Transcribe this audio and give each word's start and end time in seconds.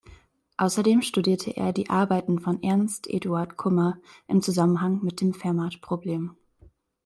Außerdem 0.57 1.03
studierte 1.03 1.55
er 1.55 1.73
die 1.73 1.91
Arbeiten 1.91 2.39
von 2.39 2.63
Ernst 2.63 3.05
Eduard 3.07 3.55
Kummer 3.55 3.99
im 4.27 4.41
Zusammenhang 4.41 5.03
mit 5.03 5.21
dem 5.21 5.31
Fermat-Problem. 5.31 6.35